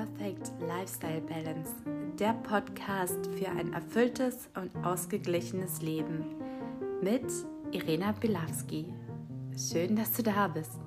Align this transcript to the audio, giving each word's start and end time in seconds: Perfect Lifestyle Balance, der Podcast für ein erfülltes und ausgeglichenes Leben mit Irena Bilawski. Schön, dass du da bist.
Perfect 0.00 0.52
Lifestyle 0.66 1.20
Balance, 1.20 1.74
der 2.18 2.32
Podcast 2.32 3.18
für 3.36 3.50
ein 3.50 3.74
erfülltes 3.74 4.48
und 4.56 4.74
ausgeglichenes 4.82 5.82
Leben 5.82 6.24
mit 7.02 7.30
Irena 7.70 8.12
Bilawski. 8.12 8.94
Schön, 9.54 9.96
dass 9.96 10.14
du 10.14 10.22
da 10.22 10.48
bist. 10.48 10.80